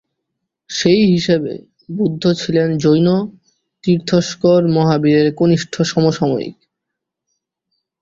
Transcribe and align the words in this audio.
সেই 0.69 1.01
হিসেবে 1.05 1.53
বুদ্ধ 1.89 2.23
ছিলেন 2.33 2.69
জৈন 2.77 3.07
তীর্থঙ্কর 3.83 4.61
মহাবীরের 4.67 5.27
কনিষ্ঠ 5.35 5.73
সমসাময়িক। 5.83 6.57